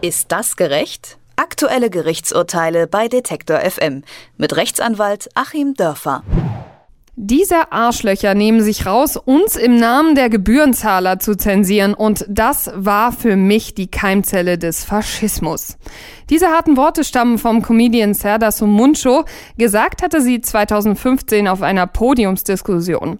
Ist 0.00 0.30
das 0.30 0.54
gerecht? 0.54 1.18
Aktuelle 1.34 1.90
Gerichtsurteile 1.90 2.86
bei 2.86 3.08
Detektor 3.08 3.58
FM 3.58 4.04
mit 4.36 4.54
Rechtsanwalt 4.54 5.28
Achim 5.34 5.74
Dörfer. 5.74 6.22
Diese 7.16 7.72
Arschlöcher 7.72 8.34
nehmen 8.34 8.60
sich 8.60 8.86
raus, 8.86 9.16
uns 9.16 9.56
im 9.56 9.74
Namen 9.74 10.14
der 10.14 10.30
Gebührenzahler 10.30 11.18
zu 11.18 11.36
zensieren 11.36 11.94
und 11.94 12.24
das 12.28 12.70
war 12.76 13.10
für 13.10 13.34
mich 13.34 13.74
die 13.74 13.90
Keimzelle 13.90 14.56
des 14.56 14.84
Faschismus. 14.84 15.78
Diese 16.30 16.46
harten 16.46 16.76
Worte 16.76 17.02
stammen 17.02 17.36
vom 17.36 17.60
Comedian 17.62 18.14
Serdar 18.14 18.52
Sumuncho. 18.52 19.24
Gesagt 19.56 20.02
hatte 20.02 20.22
sie 20.22 20.40
2015 20.40 21.48
auf 21.48 21.62
einer 21.62 21.88
Podiumsdiskussion. 21.88 23.18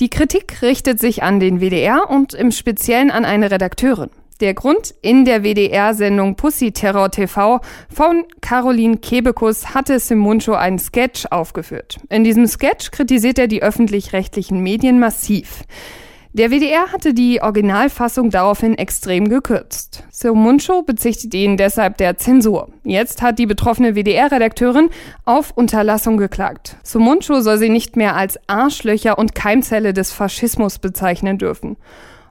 Die 0.00 0.10
Kritik 0.10 0.60
richtet 0.62 0.98
sich 0.98 1.22
an 1.22 1.38
den 1.38 1.60
WDR 1.60 2.10
und 2.10 2.34
im 2.34 2.50
Speziellen 2.50 3.12
an 3.12 3.24
eine 3.24 3.52
Redakteurin. 3.52 4.10
Der 4.40 4.52
Grund 4.52 4.94
in 5.00 5.24
der 5.24 5.44
WDR-Sendung 5.44 6.36
Pussy 6.36 6.70
Terror 6.70 7.10
TV 7.10 7.60
von 7.88 8.24
Caroline 8.42 8.98
Kebekus 8.98 9.74
hatte 9.74 9.98
Simuncho 9.98 10.52
einen 10.52 10.78
Sketch 10.78 11.24
aufgeführt. 11.30 11.98
In 12.10 12.22
diesem 12.22 12.46
Sketch 12.46 12.90
kritisiert 12.90 13.38
er 13.38 13.46
die 13.46 13.62
öffentlich-rechtlichen 13.62 14.60
Medien 14.62 14.98
massiv. 14.98 15.64
Der 16.34 16.50
WDR 16.50 16.92
hatte 16.92 17.14
die 17.14 17.40
Originalfassung 17.40 18.28
daraufhin 18.28 18.76
extrem 18.76 19.30
gekürzt. 19.30 20.04
Simuncho 20.10 20.82
bezichtigt 20.82 21.32
ihn 21.32 21.56
deshalb 21.56 21.96
der 21.96 22.18
Zensur. 22.18 22.68
Jetzt 22.84 23.22
hat 23.22 23.38
die 23.38 23.46
betroffene 23.46 23.94
WDR-Redakteurin 23.94 24.90
auf 25.24 25.52
Unterlassung 25.52 26.18
geklagt. 26.18 26.76
Simuncho 26.82 27.40
soll 27.40 27.56
sie 27.56 27.70
nicht 27.70 27.96
mehr 27.96 28.16
als 28.16 28.38
Arschlöcher 28.48 29.18
und 29.18 29.34
Keimzelle 29.34 29.94
des 29.94 30.12
Faschismus 30.12 30.78
bezeichnen 30.78 31.38
dürfen. 31.38 31.78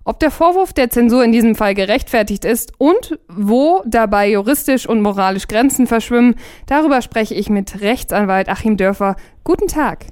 Ob 0.07 0.19
der 0.19 0.29
Vorwurf 0.29 0.71
der 0.71 0.91
Zensur 0.91 1.23
in 1.23 1.31
diesem 1.31 1.55
Fall 1.55 1.73
gerechtfertigt 1.73 2.45
ist 2.45 2.73
und 2.77 3.17
wo 3.27 3.81
dabei 3.87 4.29
juristisch 4.29 4.87
und 4.87 5.01
moralisch 5.01 5.47
Grenzen 5.47 5.87
verschwimmen, 5.87 6.35
darüber 6.67 7.01
spreche 7.01 7.33
ich 7.33 7.49
mit 7.49 7.81
Rechtsanwalt 7.81 8.47
Achim 8.47 8.77
Dörfer. 8.77 9.15
Guten 9.43 9.67
Tag. 9.67 10.05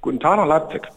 Guten 0.00 0.18
Tag 0.18 0.38
nach 0.38 0.46
Leipzig. 0.46 0.88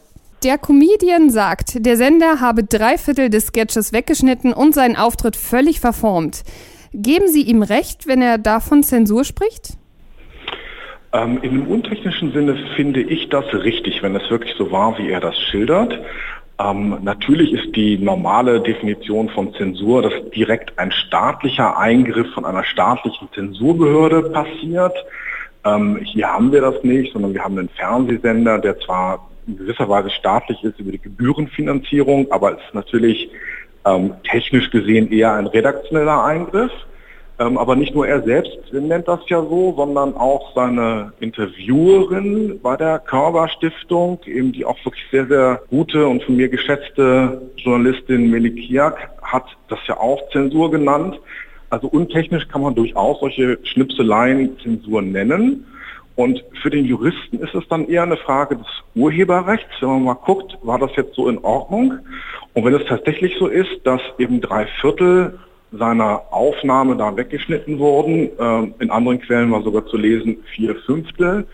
Der 0.45 0.57
Comedian 0.57 1.29
sagt, 1.29 1.85
der 1.85 1.97
Sender 1.97 2.39
habe 2.39 2.63
drei 2.63 2.97
Viertel 2.97 3.29
des 3.29 3.47
Sketches 3.47 3.91
weggeschnitten 3.91 4.53
und 4.53 4.73
seinen 4.73 4.95
Auftritt 4.95 5.35
völlig 5.35 5.81
verformt. 5.81 6.43
Geben 6.93 7.27
Sie 7.27 7.41
ihm 7.41 7.63
recht, 7.63 8.07
wenn 8.07 8.21
er 8.21 8.37
davon 8.37 8.81
Zensur 8.81 9.25
spricht? 9.25 9.73
Ähm, 11.11 11.39
in 11.41 11.51
einem 11.51 11.67
untechnischen 11.67 12.31
Sinne 12.31 12.57
finde 12.77 13.01
ich 13.01 13.27
das 13.27 13.45
richtig, 13.53 14.03
wenn 14.03 14.15
es 14.15 14.29
wirklich 14.29 14.53
so 14.57 14.71
war, 14.71 14.97
wie 14.97 15.09
er 15.09 15.19
das 15.19 15.37
schildert. 15.37 15.99
Ähm, 16.59 16.97
natürlich 17.03 17.53
ist 17.53 17.75
die 17.75 17.99
normale 17.99 18.59
Definition 18.59 19.29
von 19.29 19.53
Zensur, 19.53 20.01
dass 20.01 20.13
direkt 20.31 20.77
ein 20.79 20.91
staatlicher 20.91 21.77
Eingriff 21.77 22.33
von 22.33 22.45
einer 22.45 22.63
staatlichen 22.63 23.29
Zensurbehörde 23.33 24.23
passiert. 24.31 24.93
Ähm, 25.63 25.97
hier 25.97 26.27
haben 26.27 26.51
wir 26.51 26.61
das 26.61 26.83
nicht, 26.83 27.13
sondern 27.13 27.33
wir 27.33 27.43
haben 27.43 27.59
einen 27.59 27.69
Fernsehsender, 27.69 28.57
der 28.57 28.79
zwar 28.79 29.27
in 29.45 29.57
gewisser 29.57 29.87
Weise 29.87 30.09
staatlich 30.09 30.63
ist 30.63 30.79
über 30.79 30.91
die 30.91 31.01
Gebührenfinanzierung, 31.01 32.31
aber 32.31 32.53
es 32.53 32.57
ist 32.65 32.73
natürlich 32.73 33.29
ähm, 33.85 34.13
technisch 34.29 34.71
gesehen 34.71 35.11
eher 35.11 35.33
ein 35.33 35.47
redaktioneller 35.47 36.23
Eingriff. 36.23 36.71
Ähm, 37.39 37.57
aber 37.57 37.75
nicht 37.75 37.93
nur 37.93 38.07
er 38.07 38.23
selbst 38.23 38.57
nennt 38.71 39.07
das 39.07 39.19
ja 39.27 39.41
so, 39.41 39.73
sondern 39.77 40.15
auch 40.15 40.55
seine 40.55 41.13
Interviewerin 41.19 42.59
bei 42.63 42.75
der 42.75 42.99
Körber 42.99 43.47
Stiftung, 43.47 44.19
eben 44.25 44.51
die 44.51 44.65
auch 44.65 44.77
wirklich 44.83 45.03
sehr, 45.11 45.27
sehr 45.27 45.61
gute 45.69 46.07
und 46.07 46.23
von 46.23 46.35
mir 46.35 46.49
geschätzte 46.49 47.41
Journalistin 47.57 48.31
Melikiak 48.31 49.11
hat 49.21 49.45
das 49.69 49.79
ja 49.87 49.97
auch 49.97 50.19
Zensur 50.31 50.71
genannt. 50.71 51.19
Also 51.69 51.87
untechnisch 51.87 52.47
kann 52.47 52.61
man 52.61 52.73
durchaus 52.73 53.19
solche 53.19 53.59
Schnipseleien 53.63 54.57
Zensur 54.63 55.01
nennen. 55.01 55.65
Und 56.15 56.43
für 56.63 56.71
den 56.71 56.85
Juristen 56.85 57.37
ist 57.39 57.53
es 57.53 57.67
dann 57.67 57.87
eher 57.87 58.01
eine 58.01 58.17
Frage 58.17 58.55
des 58.55 58.65
Urheberrechts. 58.95 59.69
Wenn 59.81 59.89
man 59.89 60.03
mal 60.03 60.13
guckt, 60.15 60.57
war 60.63 60.79
das 60.79 60.89
jetzt 60.95 61.13
so 61.13 61.29
in 61.29 61.37
Ordnung? 61.39 61.99
Und 62.55 62.65
wenn 62.65 62.73
es 62.73 62.87
tatsächlich 62.87 63.35
so 63.37 63.45
ist, 63.45 63.85
dass 63.85 64.01
eben 64.17 64.41
drei 64.41 64.65
Viertel 64.81 65.37
seiner 65.71 66.21
Aufnahme 66.31 66.95
da 66.95 67.15
weggeschnitten 67.15 67.79
wurden. 67.79 68.29
Ähm, 68.39 68.73
in 68.79 68.89
anderen 68.89 69.19
Quellen 69.19 69.51
war 69.51 69.61
sogar 69.63 69.85
zu 69.87 69.97
lesen 69.97 70.37
vier 70.55 70.75
Fünftel. 70.75 71.45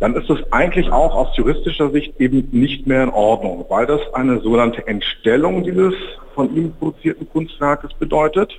Dann 0.00 0.14
ist 0.16 0.28
es 0.30 0.52
eigentlich 0.52 0.90
auch 0.90 1.14
aus 1.14 1.36
juristischer 1.36 1.90
Sicht 1.90 2.20
eben 2.20 2.48
nicht 2.50 2.86
mehr 2.86 3.04
in 3.04 3.10
Ordnung, 3.10 3.66
weil 3.68 3.86
das 3.86 4.00
eine 4.14 4.40
sogenannte 4.40 4.86
Entstellung 4.86 5.62
dieses 5.62 5.94
von 6.34 6.54
ihm 6.56 6.72
produzierten 6.72 7.28
Kunstwerkes 7.28 7.92
bedeutet. 7.94 8.52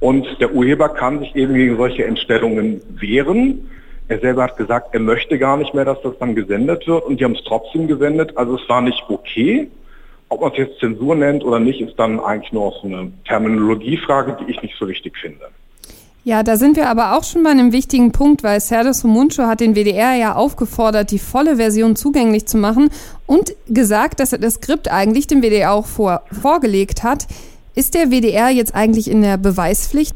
Und 0.00 0.26
der 0.40 0.52
Urheber 0.52 0.90
kann 0.90 1.20
sich 1.20 1.34
eben 1.34 1.54
gegen 1.54 1.76
solche 1.76 2.04
Entstellungen 2.04 2.82
wehren. 3.00 3.70
Er 4.08 4.20
selber 4.20 4.44
hat 4.44 4.56
gesagt, 4.56 4.94
er 4.94 5.00
möchte 5.00 5.38
gar 5.38 5.56
nicht 5.56 5.74
mehr, 5.74 5.84
dass 5.84 6.00
das 6.02 6.18
dann 6.18 6.34
gesendet 6.34 6.86
wird 6.86 7.04
und 7.04 7.18
die 7.18 7.24
haben 7.24 7.34
es 7.34 7.44
trotzdem 7.44 7.88
gesendet. 7.88 8.36
Also 8.36 8.56
es 8.56 8.68
war 8.68 8.80
nicht 8.80 9.02
okay. 9.08 9.68
Ob 10.30 10.40
man 10.40 10.52
es 10.52 10.58
jetzt 10.58 10.80
Zensur 10.80 11.14
nennt 11.14 11.42
oder 11.44 11.58
nicht, 11.58 11.80
ist 11.80 11.98
dann 11.98 12.20
eigentlich 12.20 12.52
nur 12.52 12.72
so 12.82 12.86
eine 12.86 13.10
Terminologiefrage, 13.26 14.36
die 14.40 14.50
ich 14.50 14.62
nicht 14.62 14.74
so 14.78 14.86
wichtig 14.86 15.16
finde. 15.18 15.46
Ja, 16.24 16.42
da 16.42 16.56
sind 16.58 16.76
wir 16.76 16.90
aber 16.90 17.16
auch 17.16 17.24
schon 17.24 17.42
bei 17.42 17.50
einem 17.50 17.72
wichtigen 17.72 18.12
Punkt, 18.12 18.42
weil 18.42 18.60
Serdar 18.60 18.92
Sumuncu 18.92 19.44
hat 19.44 19.60
den 19.60 19.74
WDR 19.74 20.14
ja 20.14 20.34
aufgefordert, 20.34 21.10
die 21.10 21.18
volle 21.18 21.56
Version 21.56 21.96
zugänglich 21.96 22.44
zu 22.44 22.58
machen 22.58 22.90
und 23.26 23.54
gesagt, 23.68 24.20
dass 24.20 24.34
er 24.34 24.38
das 24.38 24.54
Skript 24.54 24.90
eigentlich 24.90 25.26
dem 25.26 25.40
WDR 25.40 25.72
auch 25.72 25.86
vor, 25.86 26.22
vorgelegt 26.30 27.02
hat. 27.02 27.26
Ist 27.74 27.94
der 27.94 28.10
WDR 28.10 28.50
jetzt 28.50 28.74
eigentlich 28.74 29.10
in 29.10 29.22
der 29.22 29.38
Beweispflicht? 29.38 30.14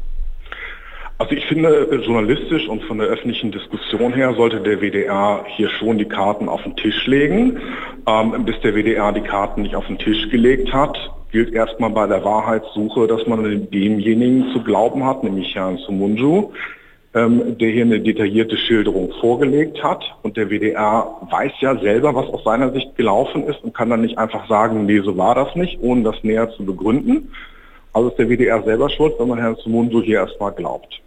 Also 1.19 1.35
ich 1.35 1.45
finde, 1.45 2.01
journalistisch 2.05 2.67
und 2.67 2.83
von 2.83 2.97
der 2.97 3.07
öffentlichen 3.07 3.51
Diskussion 3.51 4.13
her 4.13 4.33
sollte 4.35 4.59
der 4.61 4.81
WDR 4.81 5.45
hier 5.47 5.69
schon 5.69 5.97
die 5.97 6.05
Karten 6.05 6.49
auf 6.49 6.63
den 6.63 6.75
Tisch 6.75 7.05
legen. 7.05 7.59
Ähm, 8.07 8.45
bis 8.45 8.59
der 8.61 8.73
WDR 8.73 9.11
die 9.11 9.21
Karten 9.21 9.61
nicht 9.61 9.75
auf 9.75 9.85
den 9.85 9.99
Tisch 9.99 10.29
gelegt 10.29 10.73
hat, 10.73 10.97
gilt 11.31 11.53
erstmal 11.53 11.91
bei 11.91 12.07
der 12.07 12.23
Wahrheitssuche, 12.23 13.07
dass 13.07 13.25
man 13.27 13.69
demjenigen 13.69 14.51
zu 14.53 14.63
glauben 14.63 15.05
hat, 15.05 15.23
nämlich 15.23 15.53
Herrn 15.55 15.77
Sumunju, 15.77 16.51
ähm, 17.13 17.57
der 17.59 17.69
hier 17.69 17.85
eine 17.85 17.99
detaillierte 17.99 18.57
Schilderung 18.57 19.13
vorgelegt 19.21 19.83
hat. 19.83 20.03
Und 20.23 20.35
der 20.35 20.49
WDR 20.49 21.15
weiß 21.29 21.51
ja 21.59 21.77
selber, 21.77 22.15
was 22.15 22.27
aus 22.27 22.43
seiner 22.43 22.71
Sicht 22.71 22.95
gelaufen 22.95 23.45
ist 23.45 23.63
und 23.63 23.75
kann 23.75 23.91
dann 23.91 24.01
nicht 24.01 24.17
einfach 24.17 24.47
sagen, 24.49 24.87
nee, 24.87 24.99
so 24.99 25.15
war 25.15 25.35
das 25.35 25.55
nicht, 25.55 25.77
ohne 25.79 26.01
das 26.03 26.23
näher 26.23 26.49
zu 26.49 26.65
begründen. 26.65 27.29
Also 27.93 28.09
ist 28.09 28.17
der 28.17 28.27
WDR 28.27 28.61
selber 28.63 28.89
schuld, 28.89 29.13
wenn 29.19 29.27
man 29.27 29.39
Herrn 29.39 29.55
Sumunju 29.55 30.01
hier 30.01 30.19
erstmal 30.19 30.51
glaubt. 30.51 30.99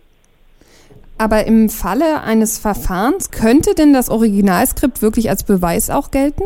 Aber 1.19 1.47
im 1.47 1.69
Falle 1.69 2.23
eines 2.23 2.59
Verfahrens 2.59 3.31
könnte 3.31 3.75
denn 3.75 3.93
das 3.93 4.11
Originalskript 4.11 5.03
wirklich 5.03 5.31
als 5.31 5.45
Beweis 5.45 5.91
auch 5.91 6.11
gelten? 6.11 6.45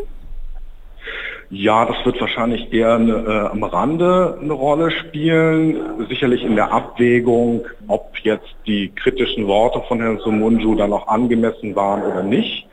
Ja, 1.52 1.84
das 1.84 1.96
wird 2.06 2.20
wahrscheinlich 2.20 2.72
eher 2.72 2.94
eine, 2.94 3.12
äh, 3.12 3.48
am 3.50 3.64
Rande 3.64 4.38
eine 4.40 4.52
Rolle 4.52 4.92
spielen. 4.92 6.06
Sicherlich 6.08 6.44
in 6.44 6.54
der 6.54 6.72
Abwägung, 6.72 7.66
ob 7.88 8.16
jetzt 8.22 8.54
die 8.68 8.92
kritischen 8.94 9.48
Worte 9.48 9.82
von 9.88 10.00
Herrn 10.00 10.20
Sumunju 10.20 10.76
dann 10.76 10.92
auch 10.92 11.08
angemessen 11.08 11.74
waren 11.74 12.02
oder 12.04 12.22
nicht. 12.22 12.68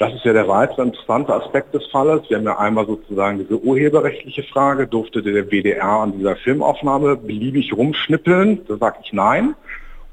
Das 0.00 0.14
ist 0.14 0.24
ja 0.24 0.32
der 0.32 0.48
weitere 0.48 0.80
interessante 0.80 1.34
Aspekt 1.34 1.74
des 1.74 1.86
Falles. 1.88 2.22
Wir 2.30 2.38
haben 2.38 2.44
ja 2.44 2.58
einmal 2.58 2.86
sozusagen 2.86 3.36
diese 3.36 3.60
urheberrechtliche 3.60 4.42
Frage, 4.44 4.86
durfte 4.86 5.22
der 5.22 5.50
WDR 5.50 5.84
an 5.84 6.16
dieser 6.16 6.36
Filmaufnahme 6.36 7.16
beliebig 7.16 7.74
rumschnippeln? 7.76 8.64
Da 8.66 8.78
sage 8.78 9.00
ich 9.04 9.12
nein. 9.12 9.54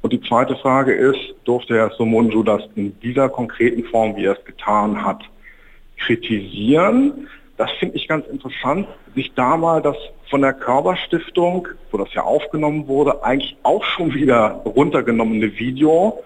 Und 0.02 0.12
die 0.12 0.20
zweite 0.20 0.58
Frage 0.58 0.94
ist, 0.94 1.36
durfte 1.46 1.76
Herr 1.76 1.92
Somunju 1.92 2.44
das 2.44 2.64
in 2.76 3.00
dieser 3.00 3.30
konkreten 3.30 3.86
Form, 3.86 4.18
wie 4.18 4.26
er 4.26 4.38
es 4.38 4.44
getan 4.44 5.06
hat, 5.06 5.22
kritisieren? 5.96 7.30
Das 7.56 7.72
finde 7.80 7.96
ich 7.96 8.10
ganz 8.10 8.28
interessant, 8.28 8.90
sich 9.16 9.34
da 9.36 9.56
mal 9.56 9.82
das 9.82 9.96
von 10.30 10.42
der 10.42 10.52
Körperstiftung, 10.52 11.70
wo 11.92 11.98
das 11.98 12.14
ja 12.14 12.24
aufgenommen 12.24 12.90
wurde, 12.90 13.24
eigentlich 13.24 13.56
auch 13.64 13.86
schon 13.86 14.14
wieder 14.14 14.62
runtergenommene 14.66 15.58
Video 15.58 16.22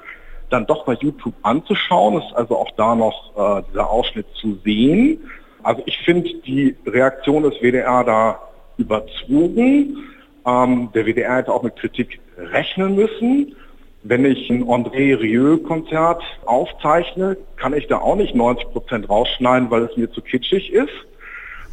dann 0.51 0.65
doch 0.65 0.85
bei 0.85 0.93
YouTube 0.93 1.33
anzuschauen. 1.41 2.21
Ist 2.21 2.35
also 2.35 2.57
auch 2.57 2.71
da 2.77 2.95
noch 2.95 3.31
äh, 3.35 3.63
dieser 3.69 3.89
Ausschnitt 3.89 4.27
zu 4.35 4.57
sehen. 4.63 5.19
Also 5.63 5.83
ich 5.85 5.97
finde 5.99 6.29
die 6.45 6.75
Reaktion 6.85 7.43
des 7.43 7.55
WDR 7.61 8.03
da 8.03 8.39
überzogen. 8.77 9.97
Ähm, 10.45 10.89
der 10.93 11.05
WDR 11.05 11.37
hätte 11.37 11.53
auch 11.53 11.63
mit 11.63 11.75
Kritik 11.75 12.19
rechnen 12.37 12.95
müssen. 12.95 13.55
Wenn 14.03 14.25
ich 14.25 14.49
ein 14.49 14.63
André 14.65 15.19
Rieu-Konzert 15.19 16.23
aufzeichne, 16.45 17.37
kann 17.55 17.73
ich 17.73 17.87
da 17.87 17.99
auch 17.99 18.15
nicht 18.15 18.33
90 18.33 18.71
Prozent 18.71 19.09
rausschneiden, 19.09 19.69
weil 19.69 19.83
es 19.83 19.95
mir 19.95 20.11
zu 20.11 20.21
kitschig 20.21 20.73
ist. 20.73 20.89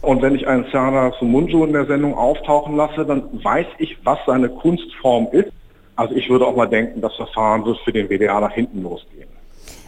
Und 0.02 0.22
wenn 0.22 0.34
ich 0.34 0.46
einen 0.46 0.64
Serdar 0.64 1.14
Sumunju 1.18 1.64
in 1.64 1.72
der 1.72 1.86
Sendung 1.86 2.14
auftauchen 2.14 2.76
lasse, 2.76 3.04
dann 3.04 3.42
weiß 3.42 3.66
ich, 3.78 3.96
was 4.04 4.18
seine 4.26 4.48
Kunstform 4.48 5.28
ist. 5.32 5.52
Also 5.98 6.14
ich 6.14 6.30
würde 6.30 6.46
auch 6.46 6.54
mal 6.54 6.68
denken, 6.68 7.00
das 7.00 7.16
Verfahren 7.16 7.64
wird 7.64 7.76
für 7.80 7.92
den 7.92 8.08
WDR 8.08 8.40
nach 8.40 8.52
hinten 8.52 8.82
losgehen. 8.82 9.26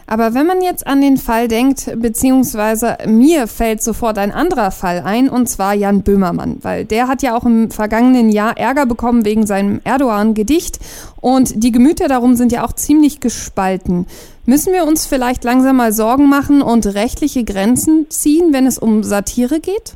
Aber 0.07 0.33
wenn 0.33 0.45
man 0.45 0.61
jetzt 0.61 0.85
an 0.85 0.99
den 0.99 1.15
Fall 1.15 1.47
denkt, 1.47 1.89
beziehungsweise 1.95 2.97
mir 3.07 3.47
fällt 3.47 3.81
sofort 3.81 4.17
ein 4.17 4.33
anderer 4.33 4.71
Fall 4.71 5.03
ein, 5.05 5.29
und 5.29 5.47
zwar 5.47 5.73
Jan 5.73 6.01
Böhmermann, 6.01 6.57
weil 6.63 6.83
der 6.83 7.07
hat 7.07 7.23
ja 7.23 7.37
auch 7.37 7.45
im 7.45 7.71
vergangenen 7.71 8.29
Jahr 8.29 8.57
Ärger 8.57 8.85
bekommen 8.85 9.23
wegen 9.23 9.45
seinem 9.45 9.79
Erdogan-Gedicht 9.85 10.79
und 11.21 11.63
die 11.63 11.71
Gemüter 11.71 12.09
darum 12.09 12.35
sind 12.35 12.51
ja 12.51 12.65
auch 12.65 12.73
ziemlich 12.73 13.21
gespalten. 13.21 14.05
Müssen 14.45 14.73
wir 14.73 14.85
uns 14.85 15.05
vielleicht 15.05 15.45
langsam 15.45 15.77
mal 15.77 15.93
Sorgen 15.93 16.27
machen 16.27 16.61
und 16.61 16.87
rechtliche 16.87 17.45
Grenzen 17.45 18.09
ziehen, 18.09 18.51
wenn 18.51 18.67
es 18.67 18.77
um 18.77 19.03
Satire 19.03 19.61
geht? 19.61 19.95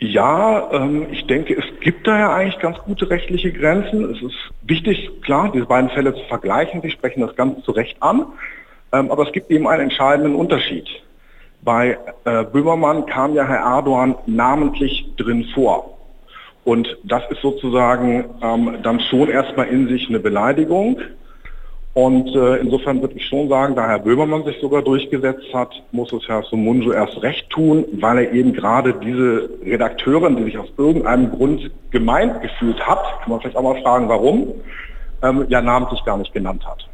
Ja, 0.00 0.70
ähm, 0.72 1.08
ich 1.10 1.26
denke, 1.26 1.54
es 1.54 1.64
gibt 1.80 2.06
da 2.06 2.16
ja 2.18 2.34
eigentlich 2.34 2.60
ganz 2.60 2.78
gute 2.78 3.10
rechtliche 3.10 3.52
Grenzen. 3.52 4.04
Es 4.04 4.22
ist 4.22 4.36
wichtig, 4.62 5.10
klar, 5.22 5.50
diese 5.52 5.66
beiden 5.66 5.90
Fälle 5.90 6.14
zu 6.14 6.22
vergleichen. 6.28 6.80
Sie 6.82 6.90
sprechen 6.90 7.20
das 7.20 7.34
ganz 7.34 7.64
zu 7.64 7.72
Recht 7.72 8.00
an. 8.00 8.26
Ähm, 8.92 9.10
aber 9.10 9.26
es 9.26 9.32
gibt 9.32 9.50
eben 9.50 9.66
einen 9.66 9.82
entscheidenden 9.82 10.36
Unterschied. 10.36 10.88
Bei 11.62 11.98
äh, 12.24 12.44
Böhmermann 12.44 13.06
kam 13.06 13.34
ja 13.34 13.44
Herr 13.44 13.58
Erdogan 13.58 14.14
namentlich 14.26 15.04
drin 15.16 15.46
vor. 15.52 15.98
Und 16.64 16.96
das 17.02 17.22
ist 17.30 17.40
sozusagen 17.42 18.24
ähm, 18.40 18.78
dann 18.84 19.00
schon 19.00 19.28
erstmal 19.28 19.66
in 19.66 19.88
sich 19.88 20.08
eine 20.08 20.20
Beleidigung. 20.20 21.00
Und 21.98 22.28
äh, 22.28 22.58
insofern 22.58 23.00
würde 23.00 23.16
ich 23.16 23.26
schon 23.26 23.48
sagen, 23.48 23.74
da 23.74 23.88
Herr 23.88 23.98
Böhmermann 23.98 24.44
sich 24.44 24.56
sogar 24.60 24.82
durchgesetzt 24.82 25.52
hat, 25.52 25.70
muss 25.90 26.12
es 26.12 26.28
Herr 26.28 26.44
Sumunju 26.44 26.92
erst 26.92 27.20
recht 27.24 27.50
tun, 27.50 27.84
weil 27.94 28.18
er 28.18 28.32
eben 28.32 28.52
gerade 28.52 28.94
diese 29.04 29.50
Redakteurin, 29.64 30.36
die 30.36 30.44
sich 30.44 30.58
aus 30.58 30.68
irgendeinem 30.76 31.32
Grund 31.32 31.72
gemeint 31.90 32.40
gefühlt 32.40 32.78
hat, 32.86 33.02
kann 33.20 33.30
man 33.30 33.40
vielleicht 33.40 33.56
auch 33.56 33.64
mal 33.64 33.82
fragen, 33.82 34.08
warum, 34.08 34.46
ähm, 35.24 35.46
ja 35.48 35.60
namentlich 35.60 36.04
gar 36.04 36.16
nicht 36.18 36.32
genannt 36.32 36.64
hat. 36.64 36.86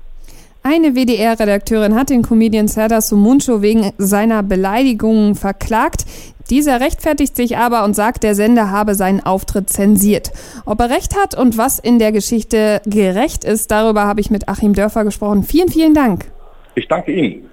Eine 0.63 0.95
WDR-Redakteurin 0.95 1.95
hat 1.95 2.09
den 2.09 2.23
Comedian 2.23 2.69
Serdar 2.69 3.03
Sumuncu 3.03 3.61
wegen 3.61 3.93
seiner 3.99 4.43
Beleidigungen 4.43 5.35
verklagt. 5.35 6.07
Dieser 6.51 6.81
rechtfertigt 6.81 7.37
sich 7.37 7.57
aber 7.57 7.85
und 7.85 7.95
sagt, 7.95 8.23
der 8.23 8.35
Sender 8.35 8.71
habe 8.71 8.95
seinen 8.95 9.21
Auftritt 9.21 9.71
zensiert. 9.71 10.33
Ob 10.67 10.81
er 10.81 10.91
recht 10.91 11.17
hat 11.17 11.35
und 11.37 11.57
was 11.57 11.79
in 11.79 11.99
der 11.99 12.13
Geschichte 12.13 12.83
gerecht 12.87 13.45
ist, 13.45 13.71
darüber 13.71 14.05
habe 14.05 14.21
ich 14.21 14.31
mit 14.31 14.49
Achim 14.49 14.75
Dörfer 14.75 15.05
gesprochen. 15.05 15.43
Vielen, 15.43 15.69
vielen 15.69 15.95
Dank. 15.95 16.31
Ich 16.75 16.89
danke 16.89 17.13
Ihnen. 17.13 17.49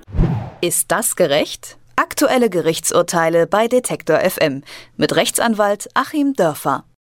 Ist 0.62 0.92
das 0.92 1.16
gerecht? 1.16 1.78
Aktuelle 1.96 2.50
Gerichtsurteile 2.50 3.48
bei 3.48 3.68
Detektor 3.68 4.20
FM 4.20 4.64
mit 4.98 5.16
Rechtsanwalt 5.16 5.90
Achim 5.94 6.34
Dörfer. 6.34 6.84